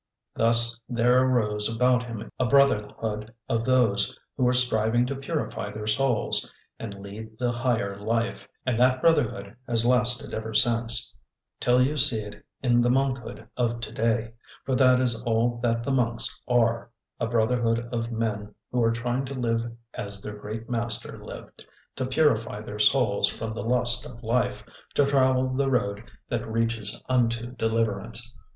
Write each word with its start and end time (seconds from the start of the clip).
Thus 0.33 0.81
there 0.89 1.21
arose 1.21 1.71
about 1.71 2.01
him 2.01 2.31
a 2.39 2.45
brotherhood 2.47 3.31
of 3.47 3.65
those 3.65 4.17
who 4.35 4.41
were 4.43 4.51
striving 4.53 5.05
to 5.05 5.15
purify 5.15 5.71
their 5.71 5.85
souls, 5.85 6.51
and 6.79 6.95
lead 7.03 7.37
the 7.37 7.51
higher 7.51 7.99
life, 7.99 8.47
and 8.65 8.79
that 8.79 8.99
brotherhood 8.99 9.55
has 9.67 9.85
lasted 9.85 10.33
ever 10.33 10.55
since, 10.55 11.13
till 11.59 11.83
you 11.83 11.97
see 11.97 12.23
in 12.23 12.33
it 12.63 12.81
the 12.81 12.89
monkhood 12.89 13.47
of 13.55 13.79
to 13.81 13.91
day, 13.91 14.33
for 14.65 14.73
that 14.73 14.99
is 14.99 15.21
all 15.21 15.59
that 15.61 15.83
the 15.83 15.91
monks 15.91 16.41
are 16.47 16.89
a 17.19 17.27
brotherhood 17.27 17.87
of 17.93 18.11
men 18.11 18.55
who 18.71 18.81
are 18.83 18.91
trying 18.91 19.23
to 19.25 19.35
live 19.35 19.67
as 19.93 20.19
their 20.19 20.35
great 20.35 20.67
master 20.67 21.23
lived, 21.23 21.63
to 21.95 22.07
purify 22.07 22.59
their 22.59 22.79
souls 22.79 23.27
from 23.27 23.53
the 23.53 23.63
lust 23.63 24.07
of 24.07 24.23
life, 24.23 24.63
to 24.95 25.05
travel 25.05 25.49
the 25.49 25.69
road 25.69 26.09
that 26.27 26.47
reaches 26.51 26.99
unto 27.07 27.51
deliverance. 27.51 28.33